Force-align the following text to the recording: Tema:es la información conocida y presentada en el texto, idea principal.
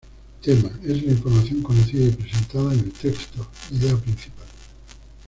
Tema:es 0.43 1.03
la 1.03 1.11
información 1.11 1.61
conocida 1.61 2.05
y 2.05 2.09
presentada 2.13 2.73
en 2.73 2.79
el 2.79 2.91
texto, 2.91 3.47
idea 3.69 3.95
principal. 3.95 4.47